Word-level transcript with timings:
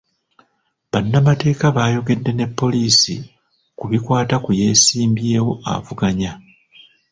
Bannamateeka 0.91 1.65
baayogedde 1.77 2.31
ne 2.35 2.45
poliisi 2.59 3.15
ku 3.77 3.83
bikwata 3.91 4.35
ku 4.43 4.49
yeesimbyewo 4.59 5.51
avuganya. 5.73 6.31